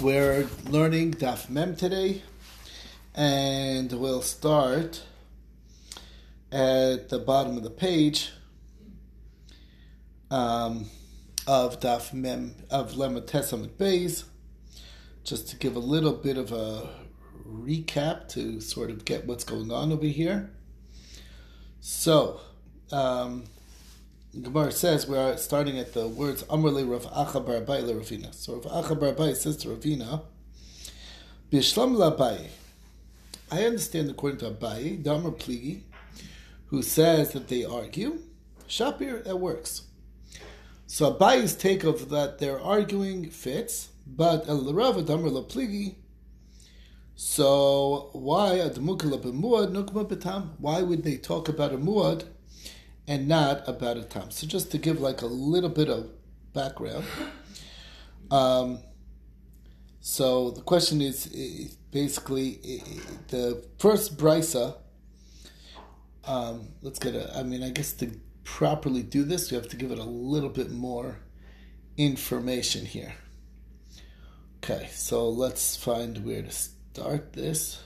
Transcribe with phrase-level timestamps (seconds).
[0.00, 2.22] We're learning Daf Mem today,
[3.14, 5.02] and we'll start
[6.50, 8.32] at the bottom of the page
[10.30, 10.86] um,
[11.46, 14.24] of Daf Mem of Lemon Testament Bays,
[15.22, 16.88] just to give a little bit of a
[17.48, 20.50] recap to sort of get what's going on over here.
[21.80, 22.40] So,
[22.90, 23.44] um,
[24.42, 28.34] Gemara says we are starting at the words Amrle Rav Acha Bar Abai Ravina.
[28.34, 30.22] So Rav Acha Bar Abai says to Ravina,
[31.52, 32.48] Bishlam Labai.
[33.52, 35.82] I understand according to Abai, Damar Pligi,
[36.66, 38.18] who says that they argue.
[38.68, 39.82] Shapir, that works.
[40.88, 45.94] So Abai's take of that they're arguing fits, but El Rav Damar Pligi.
[47.14, 50.48] So why Admukala B'muad Nukma B'tam?
[50.58, 52.24] Why would they talk about a muad?
[53.06, 54.30] And not about a time.
[54.30, 56.10] So just to give like a little bit of
[56.52, 57.04] background.
[58.30, 58.78] Um,
[60.00, 61.26] so the question is
[61.90, 62.60] basically
[63.28, 64.76] the first brisa.
[66.26, 67.36] Um, let's get a.
[67.36, 68.10] I mean, I guess to
[68.44, 71.18] properly do this, you have to give it a little bit more
[71.96, 73.14] information here.
[74.58, 77.82] Okay, so let's find where to start this.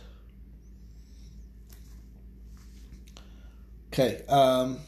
[3.92, 4.22] Okay.
[4.28, 4.78] Um,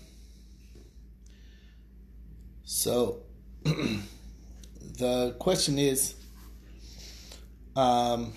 [2.70, 3.22] so
[3.64, 6.14] the question is,
[7.74, 8.32] um,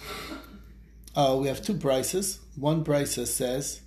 [1.16, 2.40] uh, we have two prices.
[2.56, 3.82] One price says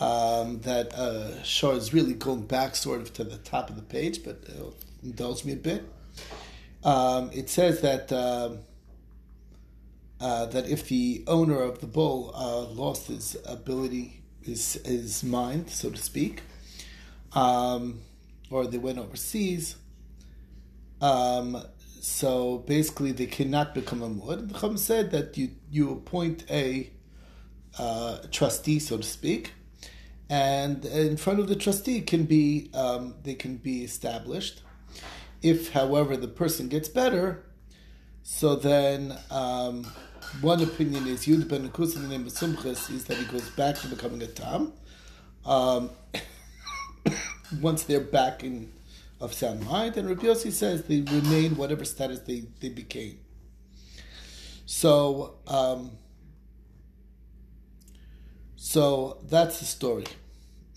[0.00, 3.82] um, that uh, Shor is really going back sort of to the top of the
[3.82, 4.70] page, but uh,
[5.04, 5.88] indulge me a bit.
[6.82, 8.56] Um, it says that uh,
[10.20, 15.70] uh, that if the owner of the bull uh, lost his ability, his his mind,
[15.70, 16.42] so to speak,
[17.34, 18.00] um,
[18.54, 19.74] or they went overseas.
[21.00, 21.60] Um,
[22.00, 24.52] so basically, they cannot become a muad.
[24.52, 26.90] The Chum said that you you appoint a
[27.76, 29.54] uh, trustee, so to speak,
[30.30, 34.62] and in front of the trustee can be um, they can be established.
[35.42, 37.44] If, however, the person gets better,
[38.22, 39.84] so then um,
[40.40, 43.48] one opinion is Yud ben Akus, in the name of Sumchas, is that he goes
[43.50, 44.72] back to becoming a tam.
[45.44, 45.90] Um,
[47.60, 48.72] once they're back in
[49.20, 53.18] of mind, and Rabbi Yossi says they remain whatever status they, they became.
[54.66, 55.92] So, um,
[58.56, 60.04] so that's the story.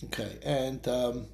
[0.06, 1.26] Okay, and um,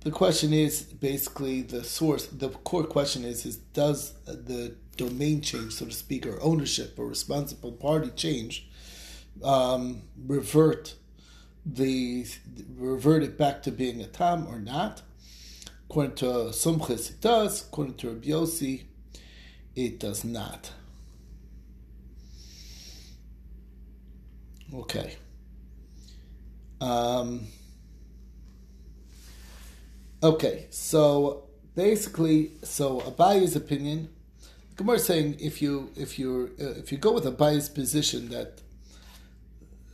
[0.00, 2.26] the question is basically the source.
[2.26, 7.06] The core question is: is does the domain change, so to speak, or ownership or
[7.06, 8.68] responsible party change,
[9.44, 10.94] um, revert
[11.66, 12.24] the
[12.76, 15.02] revert it back to being a tam or not.
[15.90, 17.66] According to Sumchis, it does.
[17.66, 18.78] According to Rabbi
[19.74, 20.70] it does not.
[24.72, 25.16] Okay.
[26.80, 27.46] Um,
[30.22, 31.44] okay, so
[31.74, 34.08] basically, so Abaye's opinion,
[34.76, 38.60] Gemara is saying if you if you uh, if you go with Abaye's position that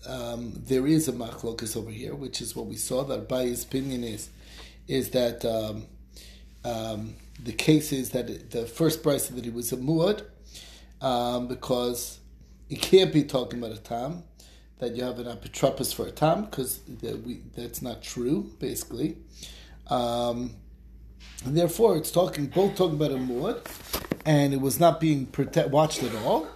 [0.07, 3.05] um, there is a machlokas over here, which is what we saw.
[3.05, 4.31] That Abaye's opinion is
[4.89, 5.87] is that um,
[6.65, 10.25] um, the case is that the first price that he was a muad
[11.01, 12.19] um, because
[12.69, 14.25] it can't be talking about a tam
[14.79, 16.81] that you have an apotropos for a tam because
[17.57, 19.17] that's not true basically.
[19.89, 20.57] Um,
[21.45, 23.67] and therefore, it's talking both talking about a muad,
[24.25, 26.47] and it was not being protect, watched at all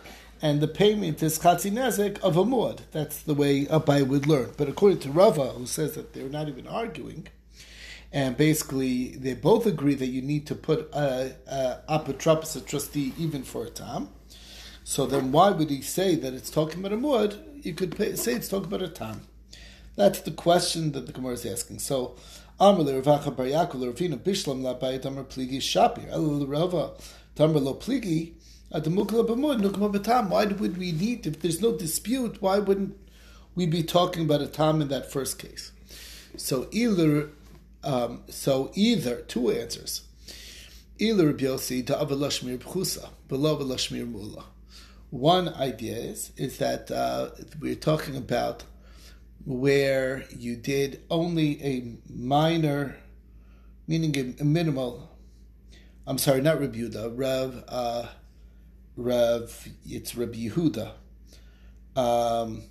[0.43, 2.81] and the payment is chatzi nezek of a muad.
[2.93, 4.53] That's the way Abai would learn.
[4.57, 7.29] But according to Rava, who says that they're not even arguing,
[8.13, 13.13] and basically they both agree that you need to put a, a apotropos, a trustee,
[13.19, 14.11] even for a tam.
[14.85, 17.65] So then, why would he say that it's talking about a muad?
[17.65, 19.23] You could pay, say it's talking about a tam.
[19.97, 21.81] That's the question that the Gemara is asking.
[21.81, 22.15] So,
[22.61, 26.93] Amr Ravacha Bar Yaakov Ravina Bishlam Labai Tamar Pligi Shapir El Rava
[27.35, 28.35] Tamar Lo Pligi
[30.29, 32.97] Why would we need, if there's no dispute, why wouldn't
[33.55, 35.73] we be talking about a tam in that first case?
[36.37, 37.31] So either,
[37.85, 40.03] um, so either two answers.
[40.99, 41.33] Either
[43.29, 44.45] below Mula.
[45.11, 47.31] One idea is is that uh,
[47.61, 48.65] we're talking about
[49.45, 52.97] where you did only a minor,
[53.87, 55.09] meaning a, a minimal.
[56.07, 57.65] I'm sorry, not Rebuda, Rev.
[57.69, 58.07] Uh,
[58.97, 60.93] Rav, it's Rabbi Yehuda.
[61.95, 62.63] Um,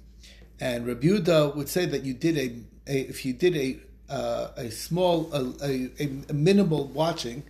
[0.59, 3.79] and Rabbi Yehuda would say that you did a, a if you did a
[4.09, 5.89] uh, a small a, a,
[6.29, 7.43] a, minimal watching,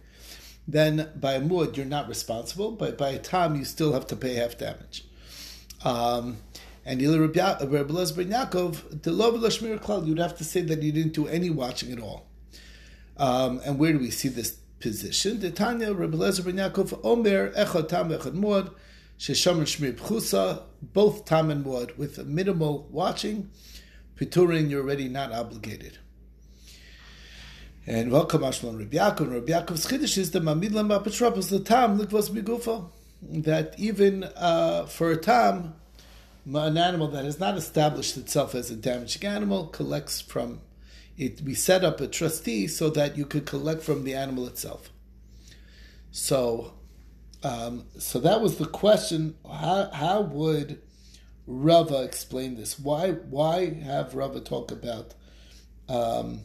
[0.68, 4.16] then by a muad you're not responsible, but by a tam you still have to
[4.16, 5.06] pay half damage.
[5.83, 6.38] Um,
[6.86, 11.27] and Rabbi Elazar Yaakov, the love Klal, you'd have to say that you didn't do
[11.27, 12.27] any watching at all.
[13.18, 15.39] Um, and where do we see this position?
[15.39, 18.72] The Tanya Rabbi Elazar Yaakov Omer Echad Tam Echad Muad
[19.18, 23.50] Sheshamar Shmir Pchusa, both Tam and Muad with minimal watching.
[24.18, 25.98] Piturin, you're already not obligated.
[27.88, 29.31] And welcome Ashlan Rabbi Yaakov.
[29.31, 32.89] Rabbi Yaakov's chiddush is the Mamid Lam the Tam Likvos Migufa.
[33.22, 35.75] That even uh, for a Tam,
[36.45, 40.62] an animal that has not established itself as a damaging animal collects from
[41.17, 41.41] it.
[41.41, 44.89] We set up a trustee so that you could collect from the animal itself.
[46.12, 46.73] So,
[47.44, 49.35] um, so that was the question.
[49.45, 50.81] How, how would
[51.47, 52.79] Rava explain this?
[52.79, 55.13] Why why have Rava talk about
[55.88, 56.41] um,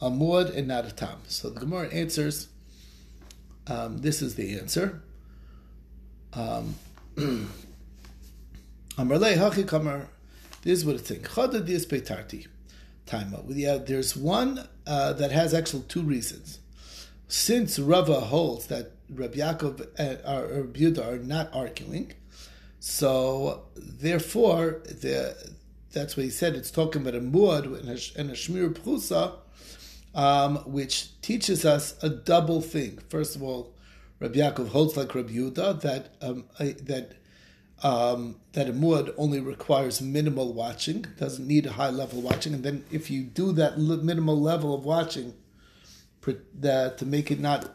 [0.00, 1.20] a muad and not a tam.
[1.28, 2.48] So the Gemara answers.
[3.66, 5.02] Um, this is the answer.
[6.32, 6.76] Um.
[10.62, 11.24] This is what it's saying.
[13.10, 16.60] Time Yeah, there's one uh, that has actually two reasons.
[17.26, 22.12] Since Rava holds that Rabbi Yaakov and uh, Rabbi Yehuda are not arguing,
[22.78, 25.36] so therefore the,
[25.90, 26.54] that's what he said.
[26.54, 29.38] It's talking about a muad and a, shmir pchusa
[30.14, 33.00] um, which teaches us a double thing.
[33.08, 33.74] First of all,
[34.20, 37.14] Rabbi Yaakov holds like Rabbi Yehuda that um, that
[37.82, 42.62] um, that a muad only requires minimal watching, doesn't need a high level watching, and
[42.62, 45.34] then if you do that minimal level of watching,
[46.54, 47.72] that to make it not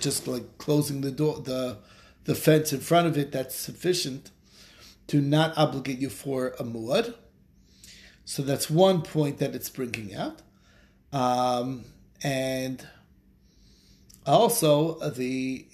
[0.00, 1.78] just like closing the door, the
[2.24, 4.30] the fence in front of it, that's sufficient
[5.06, 7.14] to not obligate you for a muad.
[8.26, 10.42] So that's one point that it's bringing out.
[11.10, 11.86] Um,
[12.22, 12.86] and
[14.26, 15.66] also the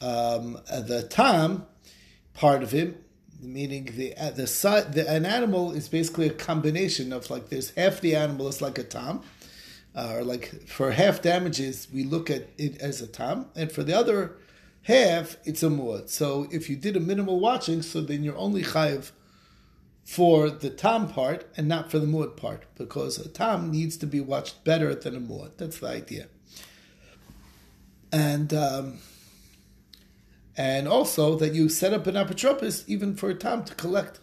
[0.00, 1.66] um, the tam
[2.36, 2.96] part of him,
[3.40, 8.00] meaning the the side the, an animal is basically a combination of like there's half
[8.00, 9.22] the animal is like a tam,
[9.94, 13.82] uh, or like for half damages we look at it as a tam, and for
[13.82, 14.36] the other
[14.82, 16.08] half it's a muad.
[16.08, 19.12] So if you did a minimal watching, so then you're only chayiv
[20.04, 24.06] for the tam part and not for the muad part, because a tam needs to
[24.06, 25.52] be watched better than a muad.
[25.56, 26.28] That's the idea.
[28.12, 28.98] And um,
[30.56, 34.20] and also that you set up an apotropis even for a tam to collect.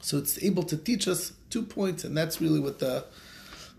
[0.00, 3.06] So it's able to teach us two points, and that's really what the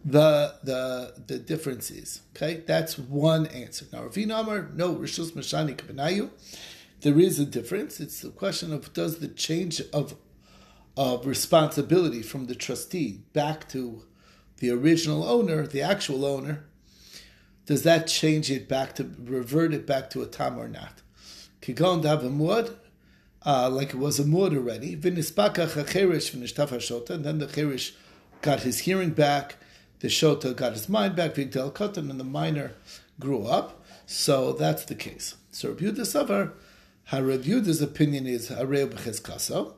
[0.04, 2.22] the the the difference is.
[2.36, 3.86] Okay, that's one answer.
[3.92, 6.30] Now, Ravina Amar, no Rishus Mashani Kabanayu.
[7.02, 8.00] There is a difference.
[8.00, 10.16] It's the question of does the change of
[10.98, 14.04] of responsibility from the trustee back to
[14.58, 16.66] the original owner, the actual owner,
[17.66, 21.02] does that change it back to revert it back to a tam or not?
[21.74, 22.30] Kigon dav a
[23.46, 24.96] uh, like it was a muad already.
[24.96, 27.94] Vinispaka chacherish v'nishtaf hashota, and then the cherish
[28.42, 29.58] got his hearing back,
[30.00, 32.74] the shota got his mind back, vigdel katan, and the minor
[33.20, 33.84] grew up.
[34.06, 35.36] So that's the case.
[35.52, 36.52] So Rabbi Yehuda Savar,
[37.12, 39.74] Rabbi opinion is Hareu b'chezkaso,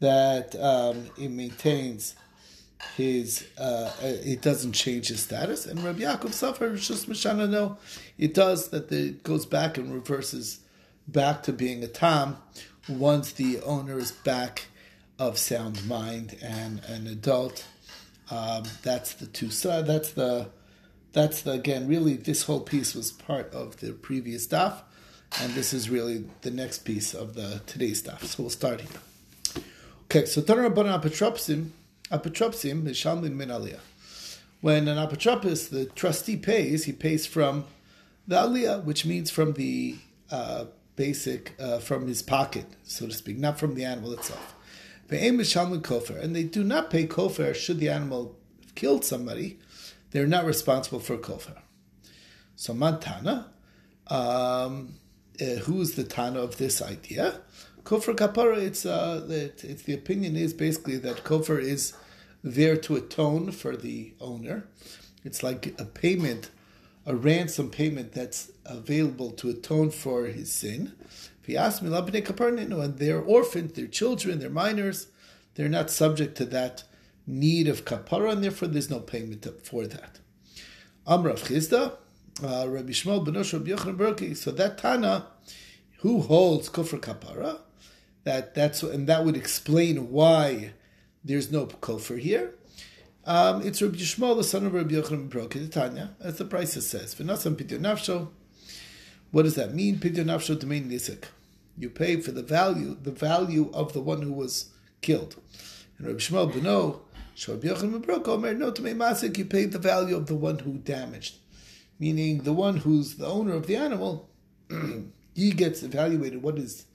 [0.00, 2.14] that um, it maintains
[2.96, 5.66] his, uh, it doesn't change his status.
[5.66, 7.78] And Rabbi Yaakov Safar just Mishana, no,
[8.18, 10.60] it does that the, it goes back and reverses
[11.08, 12.38] back to being a Tam
[12.88, 14.66] once the owner is back
[15.18, 17.66] of sound mind and an adult.
[18.30, 19.50] Um, that's the two.
[19.50, 20.50] So that's the
[21.12, 21.88] that's the again.
[21.88, 24.82] Really, this whole piece was part of the previous stuff,
[25.40, 28.24] and this is really the next piece of the today's stuff.
[28.24, 29.62] So we'll start here.
[30.04, 31.70] Okay, so Tanar Rabbanan Apotropsim,
[32.10, 33.80] Apotropsim, Mishalmin Min Aliyah.
[34.60, 37.64] When an apotropis, the trustee pays, he pays from
[38.26, 39.96] the aliyah, which means from the
[40.30, 40.64] uh,
[40.96, 44.54] basic, uh, from his pocket, so to speak, not from the animal itself.
[45.08, 49.58] And they do not pay kofer should the animal have killed somebody.
[50.10, 51.58] They're not responsible for kofer.
[52.56, 53.46] So Mantana,
[54.08, 54.94] um,
[55.40, 57.40] uh, who is the Tana of this idea?
[57.84, 61.92] Kofar kapara, it's uh, it, it's the opinion is basically that kofar is
[62.42, 64.66] there to atone for the owner.
[65.24, 66.50] It's like a payment,
[67.06, 70.92] a ransom payment that's available to atone for his sin.
[71.40, 75.06] If he asks me, and they're orphans, they're children, they're minors,
[75.54, 76.82] they're not subject to that
[77.26, 80.18] need of kapara, and therefore there's no payment for that.
[81.06, 81.92] Amrav Chisda,
[82.42, 85.28] uh, Rabbi Shmuel Benosh Rabbi Yochanan So that Tana,
[85.98, 87.60] who holds kufr kapara,
[88.24, 90.72] that that's and that would explain why
[91.24, 92.54] there's no kofar here.
[93.28, 97.12] Um, it's Rabbi Yishmael, the son of Rabbi Yochanan Broki, Tanya, as the price says.
[97.16, 98.28] V'nasam pityo nafsho,
[99.32, 99.96] What does that mean?
[99.96, 101.24] Pidyon nafsho domain nisik.
[101.76, 104.70] You pay for the value, the value of the one who was
[105.02, 105.34] killed.
[105.98, 107.00] And Rabbi Shmuel Beno,
[107.34, 110.74] Shor Yochanan Mebrok, Omer, no to masik, you pay the value of the one who
[110.74, 111.34] damaged.
[111.98, 114.30] Meaning the one who's the owner of the animal,
[115.34, 116.86] he gets evaluated what his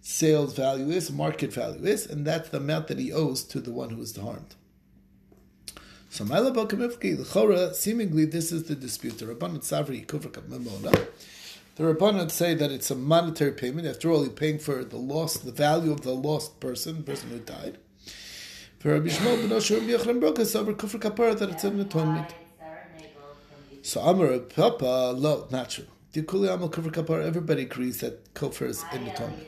[0.00, 3.72] sales value is, market value is, and that's the amount that he owes to the
[3.72, 4.54] one who was harmed.
[6.12, 9.18] So Chora, seemingly this is the dispute.
[9.18, 10.90] The Rabbanat Savri Kufra Memona.
[11.76, 13.86] The Rabbanat say that it's a monetary payment.
[13.86, 17.30] After all, you're paying for the loss, the value of the lost person, the person
[17.30, 17.78] who died.
[18.80, 22.34] For Rabbi Shmuel ben Osher Rabbi Yochanan Brokas over Kapara that it's an atonement.
[23.82, 25.86] So Amar Papa, lo, not true.
[26.12, 29.46] Dikuli Amal Kufra Kapara, everybody agrees that kufr is an atonement.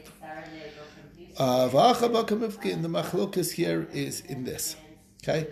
[1.36, 4.76] Uh, the machlokas here is in this.
[5.24, 5.48] Okay?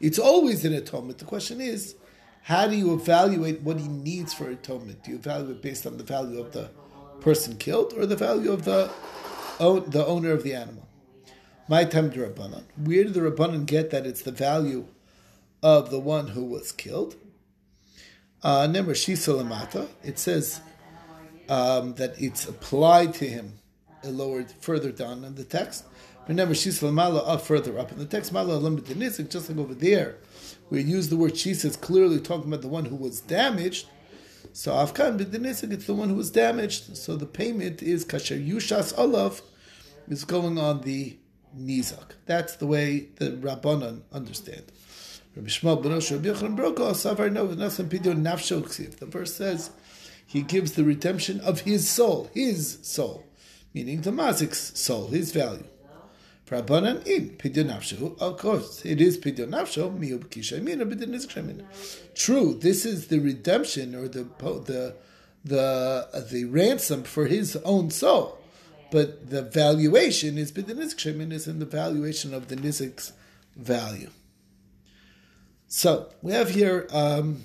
[0.00, 1.18] It's always an atonement.
[1.18, 1.94] The question is,
[2.42, 5.04] how do you evaluate what he needs for atonement?
[5.04, 6.70] Do you evaluate based on the value of the
[7.20, 8.90] person killed or the value of the
[9.58, 10.86] the owner of the animal?
[11.68, 12.64] My time to Rabbanan.
[12.76, 14.88] Where did the Rabbanan get that it's the value
[15.62, 17.14] of the one who was killed?
[18.42, 18.68] Uh,
[20.02, 20.60] it says
[21.48, 23.60] um, that it's applied to him
[24.10, 25.84] lowered further down in the text.
[26.28, 28.32] Remember, Shisla up uh, further up in the text.
[28.32, 30.18] Mala Nizik, just like over there,
[30.70, 33.88] we use the word Shisa, it's clearly talking about the one who was damaged.
[34.52, 36.96] So Afkan B'Dinisik, it's the one who was damaged.
[36.96, 39.42] So the payment is Kasher Yushas Olav
[40.08, 41.16] is going on the
[41.58, 42.12] Nizak.
[42.26, 44.64] That's the way the Rabbanan understand.
[45.34, 49.70] Rabbi Shmuel ben Rabbi Yochanan Broko, Savar Nov, Nasan Pidyon Nafsho The verse says
[50.24, 53.26] he gives the redemption of his soul, his soul
[53.74, 55.64] meaning the mazik's soul, his value.
[56.44, 61.64] For Abanan in pidyon of course, it is pidyon nafshu, miyub kishamina, b'din
[62.14, 64.96] True, this is the redemption or the the
[65.44, 68.38] the the ransom for his own soul,
[68.90, 73.12] but the valuation is b'din nizkshemin is in the valuation of the nizik's
[73.56, 74.10] value.
[75.74, 77.44] So we have here um,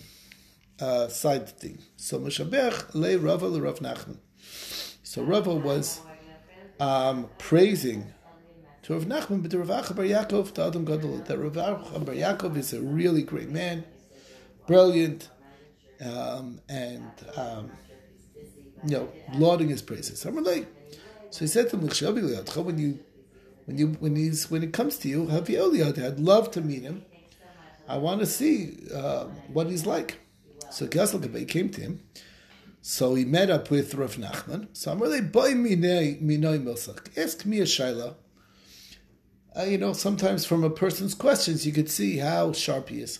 [0.80, 1.80] a side thing.
[1.96, 4.18] So Meshabech le Rava le Rav Nachman.
[5.02, 6.02] So Rava was
[6.80, 8.14] um, praising
[8.84, 12.06] to Rav Nachman, but to Rav Acha Bar Yaakov, to Adam Gadol, that Rav Acha
[12.06, 13.84] Bar Yaakov is a really great man,
[14.66, 15.30] brilliant,
[16.06, 17.72] um, and um,
[18.86, 20.26] you know, lauding his praises.
[20.26, 20.68] I'm like,
[21.32, 21.82] so he said to him,
[22.66, 23.00] when you
[23.66, 27.04] when you when he's when it comes to you, I'd love to meet him.
[27.90, 30.20] I want to see uh, what he's like.
[30.70, 32.02] So Gasal came to him
[32.90, 34.70] so he met up with Rav Nachman.
[34.72, 37.18] So I'm really boy minoi milsak.
[37.18, 38.16] Ask me a shaila.
[39.54, 43.20] Uh, you know, sometimes from a person's questions you could see how sharp he is.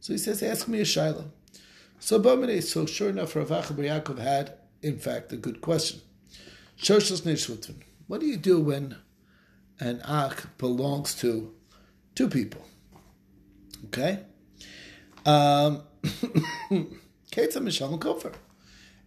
[0.00, 1.24] So he says, "Ask me a shaila."
[1.98, 6.02] So Bamene, so sure enough, Rav Yaakov had, in fact, a good question.
[8.08, 8.96] What do you do when
[9.80, 11.54] an ak belongs to
[12.14, 12.60] two people?
[13.86, 14.18] Okay.
[15.24, 15.80] Um,
[17.32, 18.34] Ketzah Mishal Kofer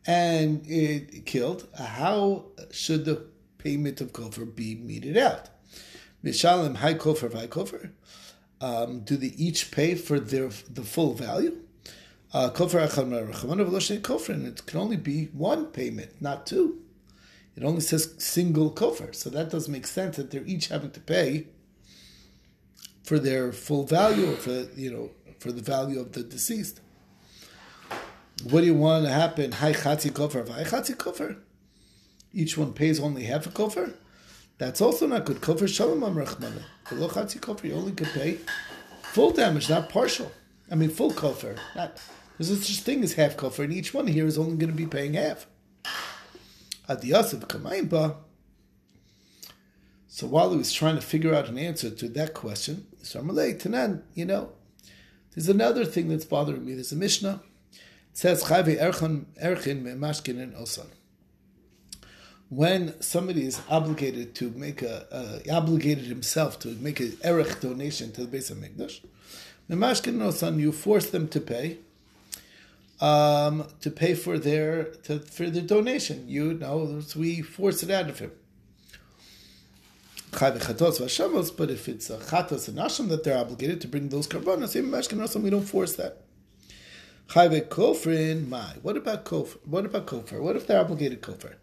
[0.06, 3.28] and it killed, how should the
[3.58, 5.50] payment of kofar be meted out?
[6.24, 7.92] Mishalim high kofar, high kofar.
[8.60, 11.58] Um, do they each pay for their the full value?
[12.34, 16.80] Uh, kofar kofar, and it can only be one payment, not two.
[17.56, 21.00] It only says single kofar, so that doesn't make sense that they're each having to
[21.00, 21.48] pay
[23.04, 26.80] for their full value, or for you know, for the value of the deceased.
[28.44, 29.52] What do you want to happen?
[29.52, 31.38] Hi chatzi kofar, hi chatzi kofar.
[32.34, 33.94] Each one pays only half a kofar.
[34.58, 35.42] That's also not good.
[35.42, 36.64] Kofar shalom amrachmana.
[36.90, 38.40] Below chatzi kofar, you only could pay
[39.04, 40.32] full damage, not partial.
[40.72, 41.56] I mean full kofar.
[41.76, 42.02] Not
[42.40, 44.88] there's such thing as half kofar, and each one here is only going to be
[44.88, 45.46] paying half.
[46.90, 48.16] Adiyasav kamayimba.
[50.08, 54.26] So while he was trying to figure out an answer to that question, Tanan, you
[54.26, 54.54] know,
[55.36, 56.74] there's another thing that's bothering me.
[56.74, 57.42] There's a Mishnah
[58.14, 60.88] says Chayve Erchin Erchin Mashkin and Osan.
[62.50, 68.12] When somebody is obligated to make a uh, obligated himself to make an erech donation
[68.14, 69.00] to the base of Mikdash,
[69.70, 71.78] Mashkin and Osan, you force them to pay.
[73.00, 78.10] Um, to pay for their to, for their donation, you know, we force it out
[78.10, 78.32] of him.
[80.32, 80.58] But
[81.72, 85.64] if it's a chatos and asham that they're obligated to bring those karbanos, we don't
[85.64, 86.22] force that.
[87.32, 88.74] Chayve kofrin, my.
[88.82, 89.66] What about kofar?
[89.66, 90.42] What about kofar?
[90.42, 91.54] What if they're obligated kofar?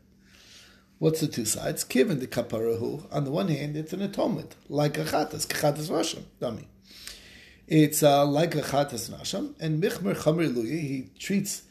[0.99, 1.85] What's the two sides?
[1.85, 6.23] Given the kaparahu, on the one hand, it's an atonement, like a chatas, chatas rasham,
[6.41, 6.69] dummy.
[7.67, 10.81] It's uh, like a chatas nasham, and michmer chamer luyi.
[10.81, 11.65] He treats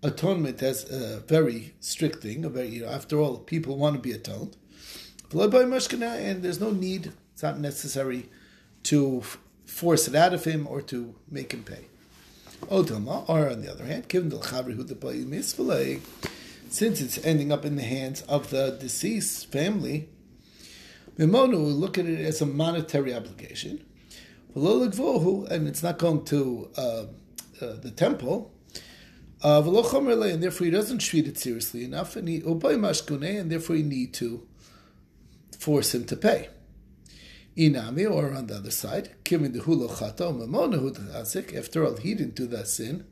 [0.00, 2.44] atonement as a very strict thing.
[2.44, 4.56] A very, you know, after all, people want to be atoned.
[5.32, 8.28] And there's no need; it's not necessary
[8.84, 9.24] to
[9.66, 11.86] force it out of him or to make him pay.
[12.62, 14.04] Odama, or on the other hand,
[16.68, 20.08] since it's ending up in the hands of the deceased family,
[21.18, 23.84] Mimonu will look at it as a monetary obligation.
[24.54, 27.06] And it's not going to uh, uh,
[27.60, 28.52] the temple.
[29.42, 34.12] Uh, and therefore he doesn't treat it seriously enough, and he and therefore you need
[34.14, 34.46] to
[35.58, 36.48] force him to pay.
[37.60, 39.10] Inami, or on the other side,
[41.54, 43.04] after all, he didn't do that sin.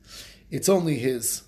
[0.51, 1.43] It's only his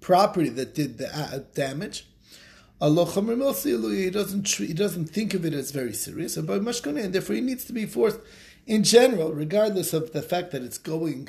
[0.00, 2.06] property that did the uh, damage.
[2.80, 7.72] He doesn't he doesn't think of it as very serious, and therefore he needs to
[7.72, 8.20] be forced
[8.66, 11.28] in general, regardless of the fact that it's going.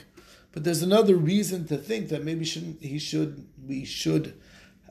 [0.54, 4.40] But there's another reason to think that maybe shouldn't he should we should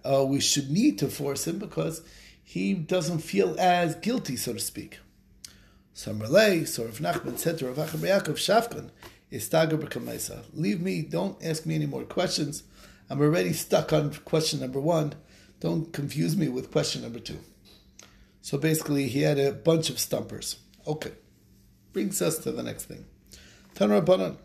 [0.05, 2.03] uh, we should need to force him because
[2.43, 4.99] he doesn't feel as guilty, so to speak.
[5.97, 8.91] Samrele, so Rav Nachman said to Rav Yaakov Shafkan,
[9.33, 12.65] Istaga Leave me, don't ask me any more questions.
[13.09, 15.15] I'm already stuck on question number one.
[15.59, 17.39] Don't confuse me with question number two.
[18.43, 20.59] So basically, he had a bunch of stumpers.
[20.87, 21.13] Okay.
[21.95, 23.07] Brings us to the next thing.
[23.75, 24.37] Tanrabanan.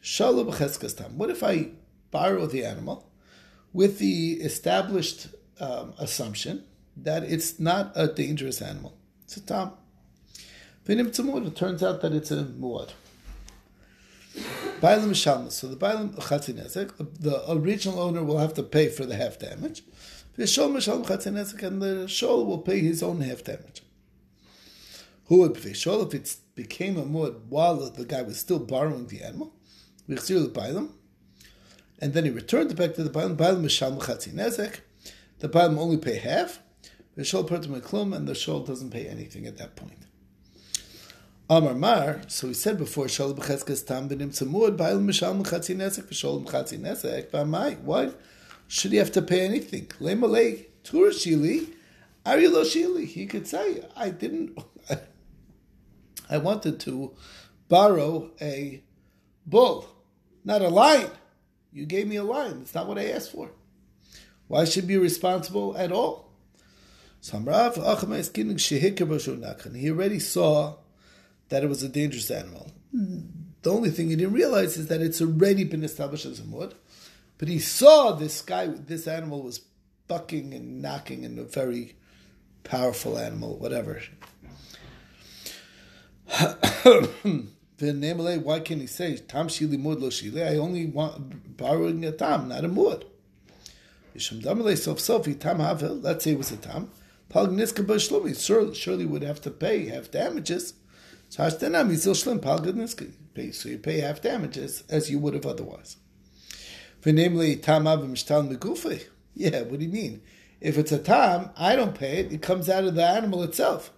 [0.00, 1.18] Shalom tam.
[1.18, 1.70] What if I
[2.12, 3.10] borrow the animal
[3.72, 5.26] with the established
[5.58, 6.62] um, assumption
[6.96, 8.96] that it's not a dangerous animal?
[9.32, 9.72] It's a tam.
[10.86, 12.90] It turns out that it's a muad.
[14.82, 15.52] Bailam Shalmas.
[15.52, 19.84] So the Bailam Chatzinezek, the original owner will have to pay for the half damage.
[20.36, 23.82] The Shol Mishalm Chatzinezek, and the Shol will pay his own half damage.
[25.28, 29.06] Who would pay Shol if it became a muad while the guy was still borrowing
[29.06, 29.54] the animal?
[30.06, 30.90] The Bailam.
[32.00, 33.36] And then he returned it back to the Bailam.
[33.36, 34.80] Bailam Mishalm Chatzinezek.
[35.38, 36.58] The Bailam only pay half.
[37.14, 40.06] The Pertim Klum, and the Shol doesn't pay anything at that point.
[41.50, 46.04] Amar Mar, so we said before, Shalom B'cheskas Tam B'nim Tzamud, Ba'il Mishal M'chatzi Nesek,
[46.04, 48.10] V'sholom M'chatzi Nesek, V'amai, why
[48.68, 49.90] should he have to pay anything?
[50.00, 51.68] Le Malay, Tur Shili,
[52.24, 54.58] Ari Lo Shili, he could say, I didn't,
[56.30, 57.12] I wanted to
[57.68, 58.82] borrow a
[59.44, 59.86] bull,
[60.44, 61.10] not a lion.
[61.74, 63.50] You gave me a lion, that's not what I asked for.
[64.48, 66.31] Why should be responsible at all?
[67.22, 67.36] He
[69.90, 70.74] already saw
[71.50, 72.72] that it was a dangerous animal.
[73.62, 76.72] The only thing he didn't realize is that it's already been established as a muad.
[77.38, 79.60] But he saw this guy, this animal was
[80.08, 81.94] bucking and knocking and a very
[82.64, 84.02] powerful animal, whatever.
[86.28, 86.56] Why
[88.60, 90.44] can he say tam shili muad lo shili?
[90.44, 93.04] I only want borrowing a tam, not a muad.
[94.14, 94.26] Let's
[96.24, 96.90] say it was a tam.
[97.32, 98.34] Surely,
[98.74, 100.74] surely would have to pay half damages.
[101.30, 105.96] So you pay half damages as you would have otherwise.
[107.06, 107.56] namely.
[109.34, 110.20] Yeah, what do you mean?
[110.60, 112.32] If it's a tam, I don't pay it.
[112.32, 113.90] It comes out of the animal itself.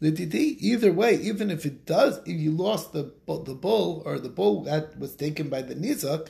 [0.00, 4.62] Either way, even if it does, if you lost the the bull or the bull
[4.64, 6.28] that was taken by the nizak,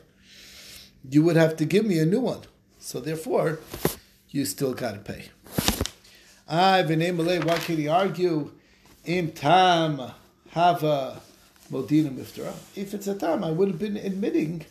[1.08, 2.42] you would have to give me a new one.
[2.84, 3.60] So therefore,
[4.28, 5.30] you still got to pay.
[6.46, 8.52] I v'nei Why can he argue?
[9.06, 10.12] Im tam
[10.50, 11.22] hava
[11.72, 12.52] modina miftara.
[12.76, 14.66] If it's a tam, I would have been admitting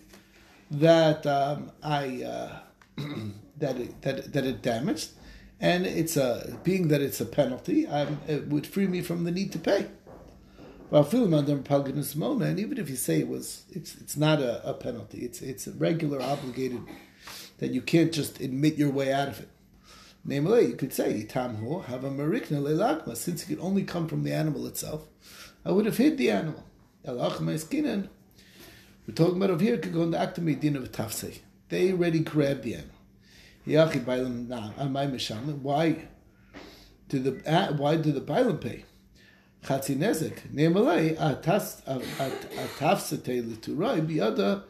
[0.70, 2.60] that um, I uh,
[3.58, 5.10] that it, that that it damaged,
[5.60, 7.88] and it's a being that it's a penalty.
[7.88, 9.88] I'm, it would free me from the need to pay.
[10.92, 15.26] Well, and even if you say it was, it's it's not a, a penalty.
[15.26, 16.84] It's it's a regular obligated
[17.58, 19.50] that you can't just admit your way out of it.
[20.26, 24.24] Namely, you could say, Tamhu, have a marikna lelakma, since it could only come from
[24.24, 25.06] the animal itself,
[25.66, 26.64] I would have hid the animal.
[27.06, 28.08] We're
[29.14, 31.40] talking about over here, could go in the din of tafse.
[31.68, 32.96] They already grabbed the animal.
[33.68, 35.62] Amay uh, misham.
[35.62, 36.08] Why
[37.10, 38.86] do the uh, why do the bailam pay?
[39.64, 40.54] Chatzi nezek.
[40.54, 44.64] Nemalei atas atafsete liturai biyada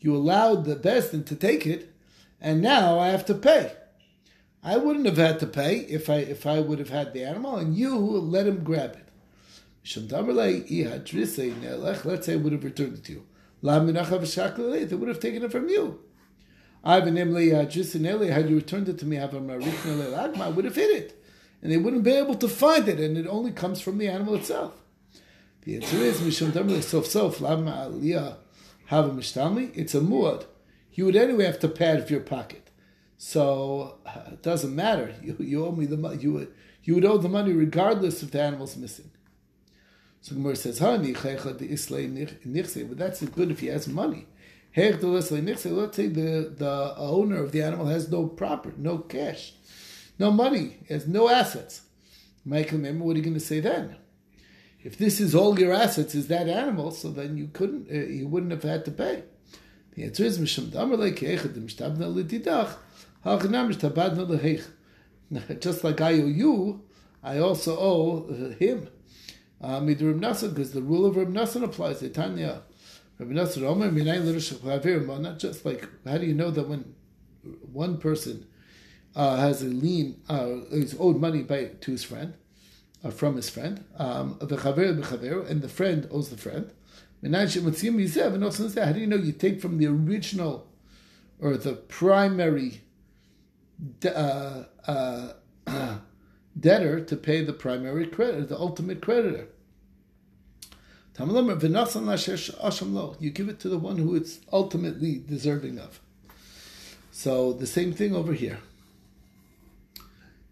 [0.00, 1.92] you allowed the Besdin to take it,
[2.40, 3.72] and now I have to pay.
[4.62, 7.56] I wouldn't have had to pay if I if I would have had the animal,
[7.56, 9.08] and you let him grab it.
[12.04, 13.24] Let's say I would have returned it to you.
[13.62, 16.00] They would have taken it from you.
[16.84, 21.24] Jisinele, had you returned it to me, I would have hit it.
[21.60, 24.36] And they wouldn't be able to find it, and it only comes from the animal
[24.36, 24.74] itself.
[25.62, 28.36] The answer is Mishum Damli Sof Sof Lama Aliyah
[28.86, 29.76] Have a Mishtami.
[29.76, 30.46] It's a muad.
[30.92, 32.70] You would anyway have to pad your pocket.
[33.18, 35.14] So uh, it doesn't matter.
[35.22, 36.22] You, you owe me the money.
[36.22, 39.10] You would, you would owe the money regardless if the animal's missing.
[40.20, 44.26] So Gemara says, "Ha but that's good if he has money.
[44.76, 49.54] Let's say the, the owner of the animal has no property, no cash,
[50.18, 51.82] no money, has no assets.
[52.44, 53.96] Michael, what are you going to say then?
[54.82, 58.28] If this is all your assets, is that animal, so then you couldn't, uh, you
[58.28, 59.24] wouldn't have had to pay.
[59.94, 60.38] The answer is
[65.60, 66.82] Just like I owe you,
[67.22, 68.88] I also owe him.
[69.60, 72.00] Uh, because the rule of Reb Nassan applies.
[72.12, 72.62] Tanya,
[73.18, 76.94] Reb Nassan Omer Minayin Not just like how do you know that when
[77.72, 78.46] one person
[79.16, 82.34] uh, has a lien, uh, is owed money by to his friend,
[83.04, 86.72] uh, from his friend, um, the chaver and the friend owes the friend.
[87.22, 90.66] How do you know you take from the original
[91.40, 92.82] or the primary
[94.04, 95.32] uh, uh,
[96.58, 99.48] debtor to pay the primary creditor, the ultimate creditor?
[101.18, 101.26] You
[103.30, 106.00] give it to the one who it's ultimately deserving of.
[107.10, 108.60] So the same thing over here.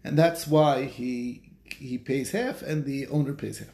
[0.03, 3.69] And that's why he he pays half and the owner pays half.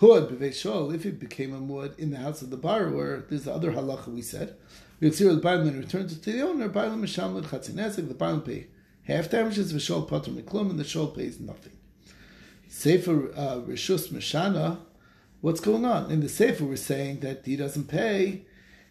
[0.00, 3.72] Hud if it became a muad in the house of the borrower, there's the other
[3.72, 4.56] halacha we said.
[5.00, 8.68] We the Bailam returns it to the owner, Bailam Mishamlid Chatzinesik, the Bailam pay
[9.04, 11.72] half damages, Vishol Pater Miklum, and the Shol pays nothing.
[12.68, 14.78] Sefer uh, Rishus Mishana,
[15.40, 16.10] what's going on?
[16.10, 18.42] In the Sefer, we're saying that he doesn't pay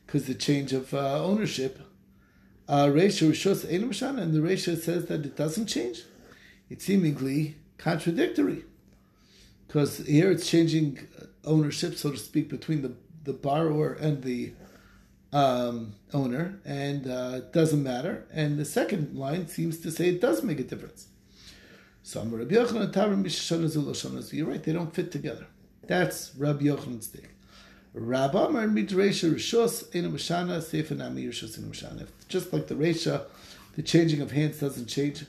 [0.05, 1.79] because the change of uh, ownership.
[2.67, 6.03] Uh, Reisha Rishus Ein Mishana, and the Reisha says that it doesn't change.
[6.69, 8.63] It seemingly contradictory.
[9.67, 10.99] Because here it's changing
[11.43, 12.93] ownership, so to speak, between the,
[13.23, 14.53] the borrower and the
[15.33, 18.25] um, owner, and uh, it doesn't matter.
[18.31, 21.07] And the second line seems to say it does make a difference.
[22.03, 22.45] So You're
[24.47, 25.47] right; they don't fit together.
[25.87, 27.29] That's Rabbi Yochanan's take.
[27.93, 32.07] Rabbi Amar Midresha Rishos Ena Mashana Sefer Nami Rishos Ena Mashana.
[32.27, 33.23] Just like the Resha,
[33.75, 35.25] the changing of hands doesn't change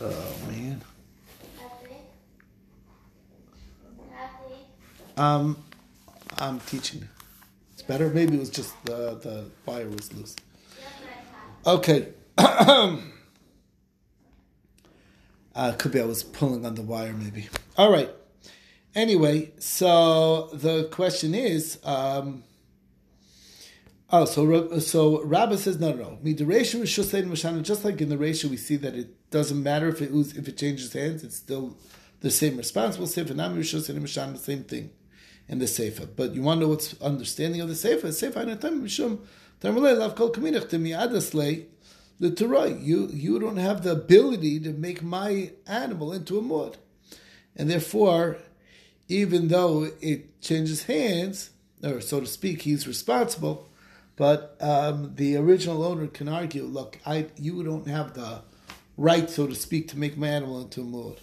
[0.00, 0.82] Oh man.
[4.12, 4.54] Happy?
[5.16, 5.64] Um,
[6.38, 7.08] I'm teaching.
[7.72, 8.10] It's better.
[8.10, 10.36] Maybe it was just the the wire was loose.
[11.66, 12.08] Okay.
[12.38, 13.00] uh,
[15.78, 17.14] could be I was pulling on the wire.
[17.14, 17.48] Maybe.
[17.78, 18.10] All right.
[18.94, 21.78] Anyway, so the question is.
[21.84, 22.44] Um,
[24.08, 26.18] Oh, so so Rabbah says no, no, no.
[26.22, 27.62] Midureshu is shusain mashana.
[27.62, 30.56] Just like in the ratio, we see that it doesn't matter if it if it
[30.56, 31.76] changes hands, it's still
[32.20, 33.34] the same responsible sefer.
[33.34, 34.90] Nami the same thing
[35.48, 36.06] in the sefer.
[36.06, 38.12] But you want to know what's understanding of the sefer?
[38.12, 39.18] Sefer anatam mishum
[39.60, 41.66] tarmalei lav kol kaminach to miadaslei
[42.20, 42.70] the Torah.
[42.70, 46.76] You you don't have the ability to make my animal into a muad,
[47.56, 48.36] and therefore,
[49.08, 51.50] even though it changes hands,
[51.82, 53.68] or so to speak, he's responsible
[54.16, 58.42] but um, the original owner can argue, look, I, you don't have the
[58.96, 61.18] right, so to speak, to make my animal into a muad.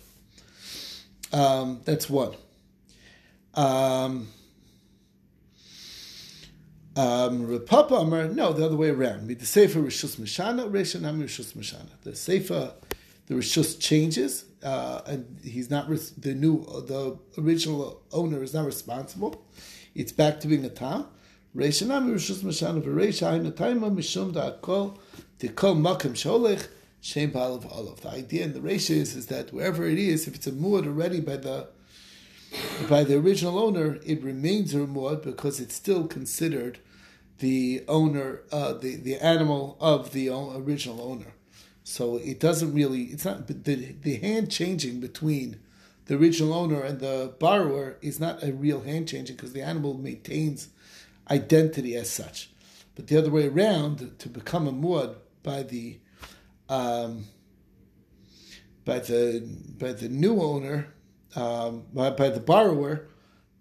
[1.34, 2.36] Um, that's one.
[3.56, 4.28] Um,
[6.96, 9.28] um, Amar, no, the other way around.
[9.28, 11.90] The Sefer Rishus Mishana, Resha Nami Rishus Mishana.
[12.04, 12.74] The Sefer,
[13.26, 19.44] the Rishus changes, uh, and he's not the new, the original owner is not responsible.
[19.96, 21.08] It's back to being a town.
[21.56, 24.98] Reisha Rishus Mashana v'Reisha Hainu Taima Mishum Da'akol
[25.38, 26.68] Tikol Makim Sholech
[27.00, 28.02] Shem Olav.
[28.02, 30.88] The idea in the Reisha is, is that wherever it is, if it's a muad
[30.88, 31.68] already by the
[32.90, 36.80] by the original owner, it remains a muad because it's still considered
[37.38, 41.34] the owner, uh, the the animal of the original owner.
[41.84, 43.04] So it doesn't really.
[43.04, 45.60] It's not the the hand changing between
[46.06, 49.94] the original owner and the borrower is not a real hand changing because the animal
[49.94, 50.70] maintains
[51.30, 52.50] identity as such.
[52.96, 56.00] But the other way around, to become a muad by the
[56.70, 57.26] um,
[58.86, 59.42] by the
[59.78, 60.94] by the new owner,
[61.36, 63.08] um, by, by, the borrower,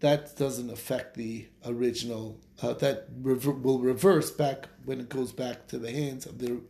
[0.00, 2.38] that doesn't affect the original.
[2.60, 6.60] Uh, that rever- will reverse back when it goes back to the hands of the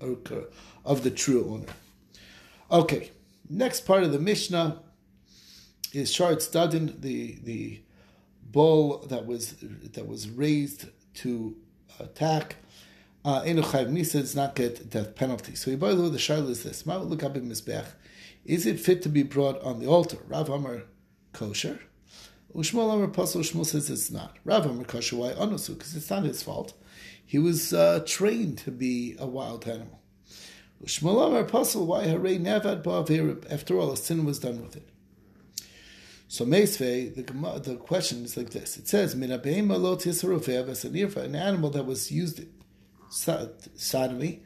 [0.84, 1.72] of the true owner.
[2.70, 3.10] Okay,
[3.50, 4.80] next part of the Mishnah
[5.92, 7.82] is short studin the the
[8.52, 9.56] bull that was
[9.94, 11.56] that was raised to
[11.98, 12.56] attack.
[13.24, 15.54] Uh, Nisa does not get death penalty.
[15.54, 17.86] So by the shaila is this: mizbech.
[18.44, 20.18] Is it fit to be brought on the altar?
[20.26, 20.82] Rav Amar
[21.32, 21.78] kosher.
[22.54, 24.36] Ushmol Amar Pasul Shmuel says it's not.
[24.44, 25.16] Rav Amar kosher.
[25.16, 25.74] Why onusu?
[25.78, 26.74] Because it's not his fault.
[27.24, 30.00] He was uh, trained to be a wild animal.
[30.84, 31.86] Ushmol Amar Pasul.
[31.86, 33.50] Why Hare Nevad Ba'avirib?
[33.50, 34.88] After all, a sin was done with it.
[36.32, 42.40] So the the question is like this: It says, "Min an animal that was used
[43.10, 44.40] sodomy,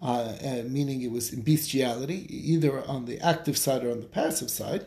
[0.00, 4.06] uh, uh, meaning it was in bestiality, either on the active side or on the
[4.06, 4.86] passive side.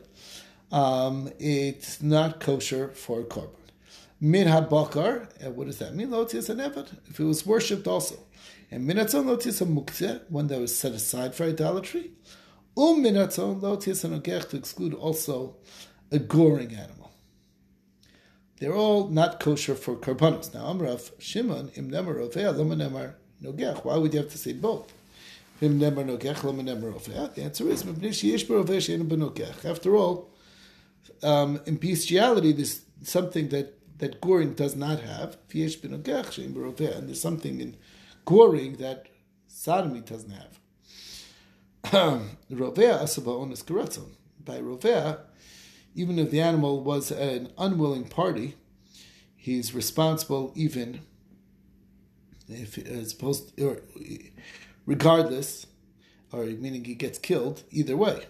[0.71, 3.69] Um, it's not kosher for a korban.
[4.19, 6.09] Min habakar, what does that mean?
[6.09, 8.15] Lotis an if it was worshipped also.
[8.71, 12.13] And minatzon lotis a muktzeh, one that was set aside for idolatry.
[12.75, 15.57] Um minatzon lotis an to exclude also
[16.11, 17.11] a goring animal.
[18.59, 20.53] They're all not kosher for karbanos.
[20.53, 22.75] Now, Amrav Shimon im nemer rovea loma
[23.41, 23.85] nogech.
[23.85, 24.91] Why would you have to say both?
[25.61, 27.33] Im nemer nogech loma nemer rovea.
[27.33, 27.85] The answer is.
[29.65, 30.29] After all,
[31.23, 35.37] um, in bestiality, there's something that that goring does not have.
[35.53, 37.77] And there's something in
[38.25, 39.07] goring that
[39.47, 40.59] sodomy doesn't have.
[42.51, 43.63] Rovea asaba onis.
[43.63, 45.19] By rovea,
[45.95, 48.55] even if the animal was an unwilling party,
[49.35, 51.01] he's responsible even
[52.47, 53.81] if as opposed or
[54.85, 55.67] regardless,
[56.31, 58.25] or meaning he gets killed either way.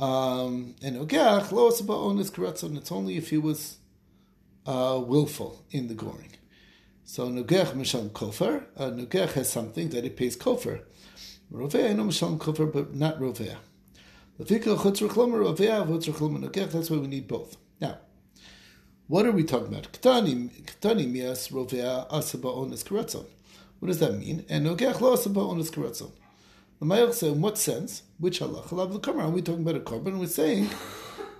[0.00, 2.76] Um, and ogeach lo onus karatzon.
[2.76, 3.78] It's only if he was
[4.66, 6.32] uh, willful in the goring.
[7.04, 8.64] So nogech mishal kofer.
[8.76, 10.82] Uh, nogech has something that he pays kofer.
[11.52, 13.56] Roveh no mishal kofer, but not roveh.
[14.46, 14.66] That's
[16.90, 17.56] why we need both.
[17.80, 17.98] Now,
[19.08, 19.88] what are we talking about?
[23.78, 24.44] What does that mean?
[24.48, 24.66] And.
[26.82, 28.02] The Mayach said, in what sense?
[28.18, 29.18] Which halacha?
[29.18, 30.18] Are we talking about a korban?
[30.18, 30.68] We're saying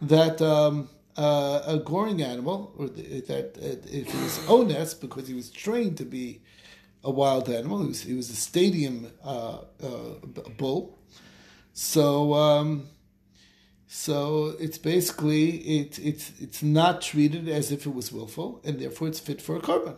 [0.02, 5.34] that um, uh, a goring animal, or that uh, if he was ones because he
[5.34, 6.40] was trained to be
[7.04, 9.88] a wild animal, he was, he was a stadium uh, uh
[10.56, 10.96] bull,
[11.72, 12.88] so um,
[13.86, 19.08] so it's basically it, it's it's not treated as if it was willful, and therefore
[19.08, 19.96] it's fit for a korban.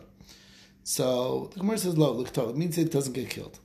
[0.83, 3.59] So the Gemara says lo look, It means it doesn't get killed.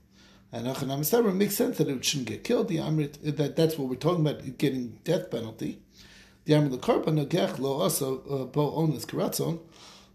[0.52, 2.68] And Achanam makes sense that it shouldn't get killed.
[2.68, 5.80] The Amrit that that's what we're talking about getting death penalty.
[6.44, 9.60] The Amrit korban nagech lo also uh, bo onus karatzon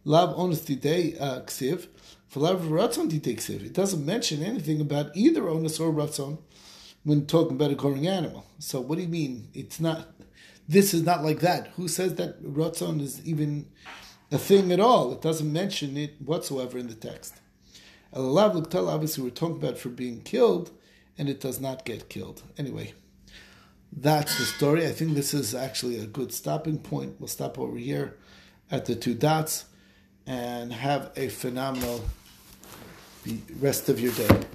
[0.03, 1.87] lav onus didei uh, ksiv
[2.27, 3.65] for lav ratzon didei ksiv.
[3.65, 6.39] It doesn't mention anything about either onus or ratzon
[7.05, 8.45] when talking about a growing animal.
[8.59, 9.47] So what do you mean?
[9.53, 10.07] It's not.
[10.67, 11.67] This is not like that.
[11.75, 13.67] Who says that ratzon is even
[14.31, 15.13] a thing at all?
[15.13, 17.35] It doesn't mention it whatsoever in the text.
[18.13, 20.71] Alav l'ktal, obviously, we're talking about for being killed,
[21.17, 22.41] and it does not get killed.
[22.57, 22.93] Anyway,
[23.91, 24.87] that's the story.
[24.87, 27.15] I think this is actually a good stopping point.
[27.19, 28.17] We'll stop over here
[28.71, 29.65] at the two dots
[30.25, 32.03] and have a phenomenal
[33.59, 34.45] rest of your day.